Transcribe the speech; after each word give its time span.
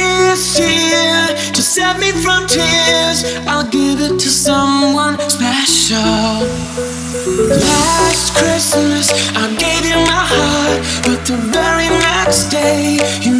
this 0.00 0.58
year 0.58 1.52
to 1.52 1.62
save 1.62 1.98
me 1.98 2.10
from 2.22 2.46
tears. 2.46 3.18
I'll 3.46 3.68
give 3.68 4.00
it 4.00 4.18
to 4.18 4.28
someone 4.28 5.18
special. 5.28 6.46
Last 7.48 8.34
Christmas, 8.36 9.10
I 9.36 9.46
gave 9.64 9.84
you 9.90 9.98
my 10.12 10.24
heart, 10.32 10.80
but 11.04 11.20
the 11.26 11.36
very 11.36 11.88
next 11.88 12.50
day, 12.50 12.98
you 13.20 13.39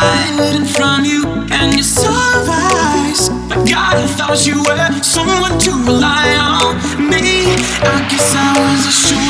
hiding 0.00 0.64
from 0.64 1.04
you 1.04 1.24
and 1.52 1.74
your 1.74 1.84
surprise. 1.84 3.28
But 3.48 3.68
God, 3.68 3.96
I 4.00 4.06
thought 4.16 4.46
you 4.46 4.62
were 4.64 5.02
someone 5.02 5.58
to 5.60 5.72
rely 5.84 6.28
on. 6.40 6.76
Me, 7.10 7.44
I 7.84 8.06
guess 8.08 8.34
I 8.34 8.48
was 8.56 8.86
a 8.86 8.94
shoulder 9.04 9.29